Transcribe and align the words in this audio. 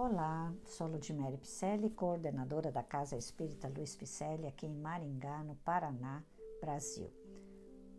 Olá, 0.00 0.54
sou 0.64 0.86
Ludmere 0.86 1.36
Picelli, 1.38 1.90
coordenadora 1.90 2.70
da 2.70 2.84
Casa 2.84 3.16
Espírita 3.16 3.66
Luiz 3.66 3.96
Picelli, 3.96 4.46
aqui 4.46 4.64
em 4.64 4.72
Maringá, 4.72 5.42
no 5.42 5.56
Paraná, 5.56 6.22
Brasil. 6.60 7.10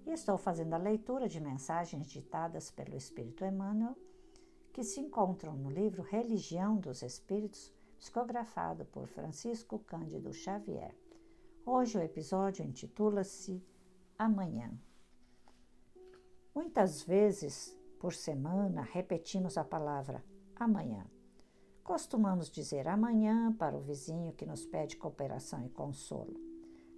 E 0.05 0.11
estou 0.11 0.37
fazendo 0.37 0.73
a 0.75 0.77
leitura 0.77 1.27
de 1.27 1.41
mensagens 1.41 2.09
ditadas 2.09 2.71
pelo 2.71 2.95
Espírito 2.95 3.43
Emmanuel, 3.43 3.97
que 4.71 4.81
se 4.81 5.01
encontram 5.01 5.57
no 5.57 5.69
livro 5.69 6.01
Religião 6.01 6.77
dos 6.77 7.01
Espíritos, 7.01 7.69
psicografado 7.97 8.85
por 8.85 9.05
Francisco 9.05 9.77
Cândido 9.79 10.31
Xavier. 10.31 10.95
Hoje 11.65 11.97
o 11.97 12.01
episódio 12.01 12.63
intitula-se 12.63 13.61
Amanhã. 14.17 14.71
Muitas 16.55 17.03
vezes 17.03 17.77
por 17.99 18.13
semana 18.13 18.83
repetimos 18.83 19.57
a 19.57 19.65
palavra 19.65 20.23
amanhã. 20.55 21.05
Costumamos 21.89 22.51
dizer 22.51 22.87
amanhã 22.87 23.51
para 23.51 23.75
o 23.75 23.81
vizinho 23.81 24.31
que 24.33 24.45
nos 24.45 24.63
pede 24.63 24.95
cooperação 24.95 25.65
e 25.65 25.69
consolo. 25.69 26.39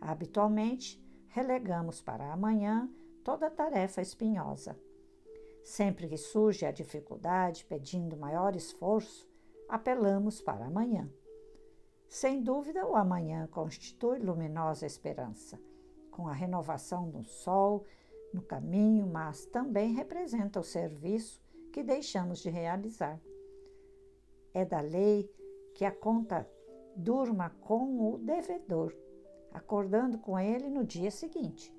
Habitualmente, 0.02 1.02
relegamos 1.30 2.02
para 2.02 2.34
amanhã 2.34 2.92
toda 3.24 3.50
tarefa 3.50 4.02
espinhosa. 4.02 4.78
Sempre 5.64 6.10
que 6.10 6.18
surge 6.18 6.66
a 6.66 6.74
dificuldade 6.74 7.64
pedindo 7.64 8.18
maior 8.18 8.54
esforço, 8.54 9.30
apelamos 9.70 10.42
para 10.42 10.66
amanhã. 10.66 11.10
Sem 12.10 12.44
dúvida, 12.44 12.86
o 12.86 12.94
amanhã 12.94 13.48
constitui 13.48 14.20
luminosa 14.20 14.86
esperança, 14.86 15.58
com 16.12 16.28
a 16.28 16.34
renovação 16.34 17.10
do 17.10 17.24
sol 17.24 17.86
no 18.34 18.42
caminho, 18.42 19.08
mas 19.08 19.46
também 19.46 19.94
representa 19.94 20.60
o 20.60 20.66
serviço 20.66 21.42
que 21.72 21.82
deixamos 21.82 22.40
de 22.40 22.50
realizar. 22.50 23.18
É 24.54 24.66
da 24.66 24.82
lei 24.82 25.30
que 25.74 25.86
a 25.86 25.92
conta 25.92 26.50
durma 26.96 27.50
com 27.62 28.14
o 28.14 28.18
devedor, 28.18 28.94
acordando 29.54 30.18
com 30.18 30.38
ele 30.38 30.70
no 30.70 30.84
dia 30.84 31.10
seguinte. 31.10 31.74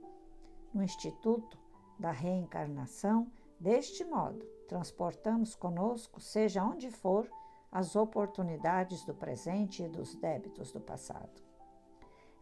No 0.72 0.82
Instituto 0.82 1.58
da 1.98 2.10
Reencarnação, 2.10 3.30
deste 3.60 4.04
modo, 4.04 4.44
transportamos 4.66 5.54
conosco, 5.54 6.20
seja 6.20 6.64
onde 6.64 6.90
for, 6.90 7.30
as 7.70 7.96
oportunidades 7.96 9.04
do 9.04 9.14
presente 9.14 9.82
e 9.82 9.88
dos 9.88 10.14
débitos 10.14 10.72
do 10.72 10.80
passado. 10.80 11.42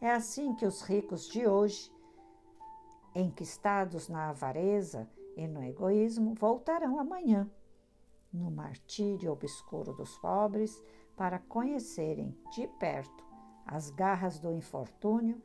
É 0.00 0.10
assim 0.10 0.54
que 0.54 0.66
os 0.66 0.82
ricos 0.82 1.28
de 1.28 1.46
hoje, 1.46 1.92
enquistados 3.14 4.08
na 4.08 4.30
avareza 4.30 5.08
e 5.36 5.46
no 5.46 5.62
egoísmo, 5.62 6.34
voltarão 6.34 6.98
amanhã 6.98 7.50
no 8.32 8.50
martírio 8.50 9.32
obscuro 9.32 9.92
dos 9.92 10.16
pobres 10.18 10.82
para 11.16 11.38
conhecerem 11.38 12.36
de 12.52 12.66
perto 12.78 13.24
as 13.66 13.90
garras 13.90 14.38
do 14.38 14.52
infortúnio 14.52 15.40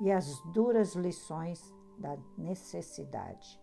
e 0.00 0.10
as 0.10 0.40
duras 0.52 0.94
lições 0.94 1.72
da 1.98 2.16
necessidade. 2.36 3.60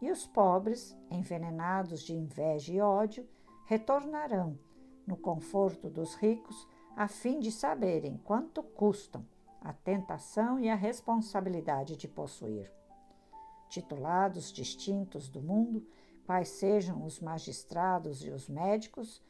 E 0.00 0.10
os 0.10 0.26
pobres, 0.26 0.96
envenenados 1.10 2.02
de 2.02 2.14
inveja 2.14 2.72
e 2.72 2.80
ódio, 2.80 3.28
retornarão 3.66 4.58
no 5.06 5.16
conforto 5.16 5.88
dos 5.88 6.14
ricos 6.14 6.68
a 6.96 7.08
fim 7.08 7.40
de 7.40 7.50
saberem 7.50 8.16
quanto 8.18 8.62
custam 8.62 9.26
a 9.60 9.72
tentação 9.72 10.58
e 10.58 10.68
a 10.68 10.74
responsabilidade 10.74 11.96
de 11.96 12.06
possuir. 12.06 12.70
Titulados 13.68 14.52
distintos 14.52 15.28
do 15.28 15.42
mundo, 15.42 15.86
quais 16.28 16.50
sejam 16.50 17.06
os 17.06 17.20
magistrados 17.20 18.22
e 18.22 18.28
os 18.28 18.50
médicos, 18.50 19.22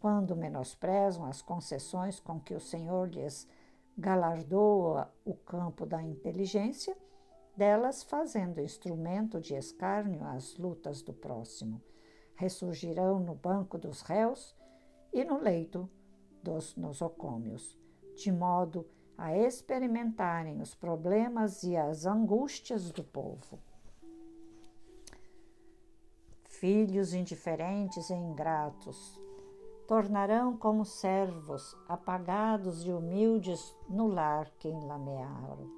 quando 0.00 0.34
menosprezam 0.34 1.26
as 1.26 1.42
concessões 1.42 2.18
com 2.18 2.40
que 2.40 2.54
o 2.54 2.60
Senhor 2.60 3.10
lhes 3.10 3.46
galardoa 3.98 5.12
o 5.22 5.34
campo 5.34 5.84
da 5.84 6.02
inteligência, 6.02 6.96
delas 7.54 8.02
fazendo 8.02 8.62
instrumento 8.62 9.38
de 9.38 9.54
escárnio 9.54 10.24
às 10.24 10.56
lutas 10.56 11.02
do 11.02 11.12
próximo. 11.12 11.82
Ressurgirão 12.34 13.20
no 13.20 13.34
banco 13.34 13.76
dos 13.76 14.00
réus 14.00 14.56
e 15.12 15.26
no 15.26 15.38
leito 15.38 15.86
dos 16.42 16.74
nosocômios, 16.74 17.78
de 18.14 18.32
modo 18.32 18.88
a 19.18 19.36
experimentarem 19.36 20.62
os 20.62 20.74
problemas 20.74 21.62
e 21.64 21.76
as 21.76 22.06
angústias 22.06 22.90
do 22.90 23.04
povo 23.04 23.60
filhos 26.60 27.12
indiferentes 27.12 28.10
e 28.10 28.14
ingratos. 28.14 29.20
Tornarão 29.86 30.56
como 30.56 30.84
servos, 30.84 31.76
apagados 31.88 32.84
e 32.84 32.90
humildes 32.90 33.76
no 33.88 34.08
lar 34.08 34.50
que 34.58 34.68
enlamearam. 34.68 35.70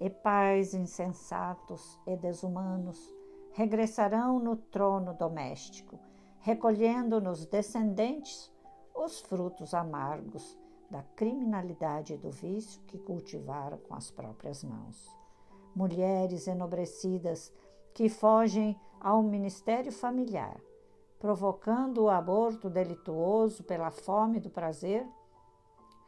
E 0.00 0.10
pais 0.10 0.74
insensatos 0.74 1.98
e 2.06 2.16
desumanos 2.16 3.14
regressarão 3.52 4.38
no 4.38 4.56
trono 4.56 5.14
doméstico, 5.14 5.98
recolhendo 6.40 7.20
nos 7.20 7.46
descendentes 7.46 8.52
os 8.94 9.20
frutos 9.20 9.72
amargos 9.72 10.58
da 10.90 11.02
criminalidade 11.14 12.14
e 12.14 12.18
do 12.18 12.30
vício 12.30 12.82
que 12.82 12.98
cultivaram 12.98 13.78
com 13.78 13.94
as 13.94 14.10
próprias 14.10 14.62
mãos. 14.62 15.08
Mulheres 15.74 16.46
enobrecidas 16.46 17.52
que 17.96 18.10
fogem 18.10 18.78
ao 19.00 19.22
ministério 19.22 19.90
familiar, 19.90 20.60
provocando 21.18 22.02
o 22.02 22.10
aborto 22.10 22.68
delituoso 22.68 23.64
pela 23.64 23.90
fome 23.90 24.38
do 24.38 24.50
prazer, 24.50 25.08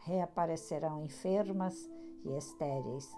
reaparecerão 0.01 1.03
enfermas 1.03 1.91
e 2.27 2.37
estéreis, 2.37 3.11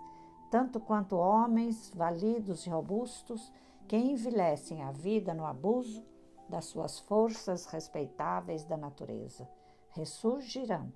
tanto 0.52 0.78
quanto 0.78 1.16
homens 1.16 1.90
validos 1.96 2.64
e 2.64 2.70
robustos 2.70 3.52
que 3.88 3.96
envelhecem 3.96 4.84
a 4.84 4.92
vida 4.92 5.34
no 5.34 5.44
abuso 5.44 6.04
das 6.48 6.66
suas 6.66 7.00
forças 7.00 7.66
respeitáveis 7.66 8.62
da 8.62 8.76
natureza, 8.76 9.50
ressurgirão 9.88 10.92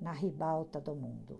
na 0.00 0.12
ribalta 0.12 0.80
do 0.80 0.94
mundo, 0.94 1.38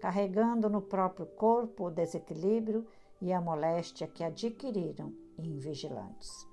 carregando 0.00 0.70
no 0.70 0.80
próprio 0.80 1.26
corpo 1.26 1.86
o 1.86 1.90
desequilíbrio 1.90 2.86
e 3.20 3.32
a 3.32 3.40
moléstia 3.40 4.06
que 4.06 4.22
adquiriram 4.22 5.23
invigilantes. 5.38 6.48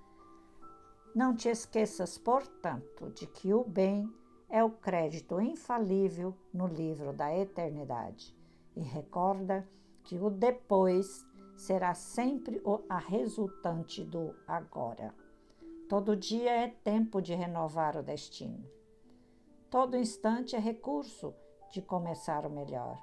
Não 1.14 1.36
te 1.36 1.50
esqueças, 1.50 2.18
portanto, 2.18 3.10
de 3.10 3.28
que 3.28 3.54
o 3.54 3.64
bem 3.64 4.10
é 4.50 4.64
o 4.64 4.70
crédito 4.70 5.40
infalível 5.42 6.36
no 6.54 6.68
livro 6.68 7.12
da 7.12 7.36
eternidade 7.36 8.36
e 8.76 8.82
recorda 8.82 9.68
que 10.04 10.18
o 10.18 10.30
depois 10.30 11.26
será 11.56 11.94
sempre 11.94 12.62
a 12.90 12.98
resultante 12.98 14.04
do 14.04 14.36
agora. 14.48 15.14
Todo 15.88 16.16
dia 16.16 16.52
é 16.52 16.68
tempo 16.70 17.22
de 17.22 17.34
renovar 17.34 17.98
o 17.98 18.04
destino. 18.04 18.64
Todo 19.70 19.98
instante 19.98 20.56
é 20.56 20.60
recurso 20.60 21.34
de 21.72 21.82
começar 21.82 22.46
o 22.46 22.50
melhor. 22.50 22.98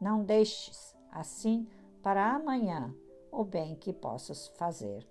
Não 0.00 0.24
deixes, 0.24 0.94
assim, 1.10 1.68
para 2.02 2.34
amanhã 2.34 2.94
o 3.34 3.44
bem 3.44 3.74
que 3.74 3.92
possas 3.92 4.46
fazer. 4.46 5.04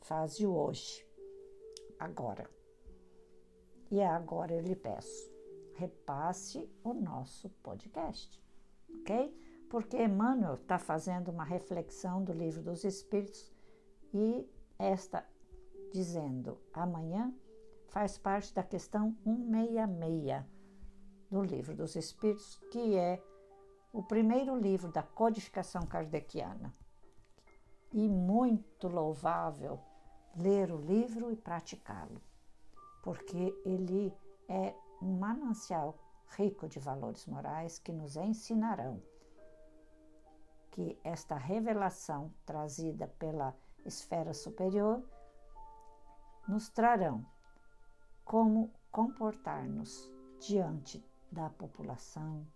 Faze 0.00 0.46
hoje, 0.46 1.04
agora. 1.98 2.48
E 3.90 4.00
agora 4.00 4.54
eu 4.54 4.60
lhe 4.60 4.76
peço, 4.76 5.28
repasse 5.74 6.70
o 6.84 6.94
nosso 6.94 7.50
podcast, 7.62 8.40
ok? 9.00 9.34
Porque 9.68 10.00
Emmanuel 10.00 10.54
está 10.54 10.78
fazendo 10.78 11.32
uma 11.32 11.42
reflexão 11.42 12.22
do 12.22 12.32
livro 12.32 12.62
dos 12.62 12.84
Espíritos 12.84 13.52
e 14.14 14.48
esta 14.78 15.26
dizendo 15.92 16.60
amanhã 16.72 17.34
faz 17.88 18.16
parte 18.16 18.54
da 18.54 18.62
questão 18.62 19.16
166 19.24 20.44
do 21.28 21.42
livro 21.42 21.74
dos 21.74 21.96
Espíritos, 21.96 22.56
que 22.70 22.94
é 22.94 23.20
o 23.92 24.02
primeiro 24.02 24.54
livro 24.56 24.92
da 24.92 25.02
codificação 25.02 25.82
kardeciana 25.86 26.72
e 27.92 28.08
muito 28.08 28.88
louvável 28.88 29.80
ler 30.36 30.70
o 30.70 30.76
livro 30.76 31.30
e 31.30 31.36
praticá-lo, 31.36 32.20
porque 33.02 33.54
ele 33.64 34.14
é 34.48 34.74
um 35.02 35.18
manancial 35.18 35.98
rico 36.36 36.68
de 36.68 36.78
valores 36.78 37.26
morais 37.26 37.78
que 37.78 37.92
nos 37.92 38.16
ensinarão 38.16 39.02
que 40.70 40.96
esta 41.02 41.36
revelação 41.36 42.32
trazida 42.46 43.08
pela 43.18 43.52
esfera 43.84 44.32
superior 44.32 45.02
nos 46.46 46.68
trarão 46.68 47.26
como 48.24 48.72
comportar-nos 48.90 50.08
diante 50.38 51.04
da 51.32 51.50
população, 51.50 52.46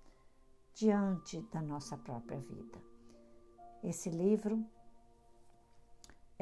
diante 0.72 1.40
da 1.50 1.60
nossa 1.60 1.96
própria 1.96 2.38
vida. 2.38 2.80
Esse 3.82 4.08
livro 4.08 4.64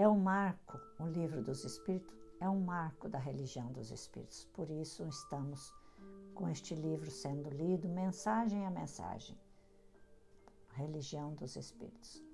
é 0.01 0.09
um 0.09 0.19
marco, 0.19 0.81
o 0.99 1.07
livro 1.07 1.43
dos 1.43 1.63
Espíritos 1.63 2.17
é 2.41 2.49
um 2.49 2.59
marco 2.59 3.07
da 3.07 3.19
religião 3.19 3.71
dos 3.71 3.91
Espíritos. 3.91 4.47
Por 4.55 4.71
isso 4.71 5.07
estamos 5.07 5.75
com 6.35 6.49
este 6.49 6.75
livro 6.75 7.11
sendo 7.11 7.51
lido, 7.51 7.87
mensagem 7.87 8.65
a 8.65 8.71
mensagem. 8.71 9.39
Religião 10.71 11.35
dos 11.35 11.55
Espíritos. 11.55 12.25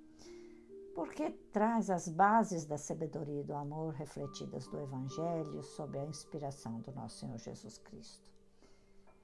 Porque 0.95 1.31
traz 1.53 1.91
as 1.91 2.09
bases 2.09 2.65
da 2.65 2.79
sabedoria 2.79 3.41
e 3.41 3.45
do 3.45 3.55
amor 3.55 3.95
refletidas 3.95 4.69
do 4.69 4.79
Evangelho 4.79 5.61
sob 5.65 5.99
a 5.99 6.05
inspiração 6.05 6.81
do 6.83 6.93
nosso 6.93 7.19
Senhor 7.19 7.39
Jesus 7.39 7.79
Cristo. 7.79 8.31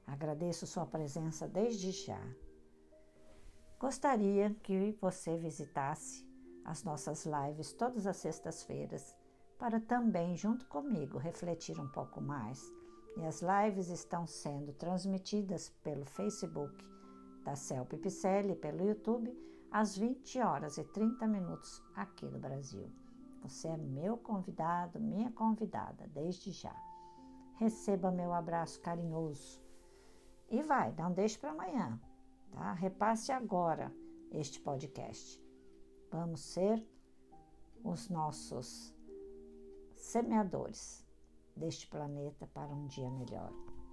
Agradeço 0.05 0.67
sua 0.67 0.85
presença 0.85 1.47
desde 1.47 1.93
já. 1.93 2.21
Gostaria 3.79 4.53
que 4.65 4.99
você 5.01 5.37
visitasse 5.37 6.32
as 6.65 6.85
nossas 6.85 7.27
lives 7.27 7.73
todas 7.73 8.07
as 8.07 8.17
sextas-feiras 8.17 9.17
para 9.63 9.79
também, 9.79 10.37
junto 10.37 10.67
comigo, 10.67 11.19
refletir 11.19 11.81
um 11.81 11.87
pouco 11.87 12.21
mais. 12.21 12.61
E 13.17 13.25
as 13.25 13.43
lives 13.43 13.89
estão 13.89 14.27
sendo 14.27 14.73
transmitidas 14.73 15.69
pelo 15.85 16.05
Facebook 16.05 16.85
da 17.45 17.55
CELP 17.55 17.93
Picelli 17.95 18.57
pelo 18.57 18.85
YouTube 18.85 19.33
às 19.71 19.97
20 19.97 20.41
horas 20.41 20.79
e 20.79 20.85
30 20.85 21.27
minutos 21.29 21.81
aqui 21.95 22.27
no 22.27 22.41
Brasil. 22.41 22.91
Você 23.43 23.69
é 23.69 23.77
meu 23.77 24.17
convidado, 24.17 25.01
minha 25.01 25.31
convidada, 25.31 26.09
desde 26.09 26.51
já. 26.51 26.75
Receba 27.57 28.11
meu 28.11 28.33
abraço 28.33 28.81
carinhoso. 28.81 29.61
E 30.51 30.61
vai, 30.63 30.93
não 30.99 31.13
deixe 31.13 31.39
para 31.39 31.53
amanhã, 31.53 32.01
tá? 32.51 32.73
Repasse 32.73 33.31
agora 33.31 33.95
este 34.33 34.61
podcast. 34.61 35.41
Vamos 36.13 36.43
ser 36.43 36.87
os 37.83 38.11
nossos 38.11 38.95
semeadores 39.97 41.03
deste 41.57 41.87
planeta 41.89 42.47
para 42.49 42.69
um 42.69 42.87
dia 42.87 43.11
melhor. 43.11 43.51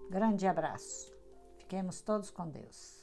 Grande 0.10 0.46
abraço. 0.46 1.16
Fiquemos 1.58 2.02
todos 2.02 2.30
com 2.30 2.50
Deus. 2.50 2.99